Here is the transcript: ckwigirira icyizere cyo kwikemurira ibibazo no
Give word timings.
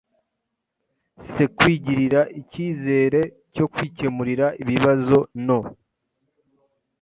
ckwigirira 1.29 2.21
icyizere 2.39 3.21
cyo 3.55 3.65
kwikemurira 3.73 4.45
ibibazo 4.61 5.17
no 5.45 5.59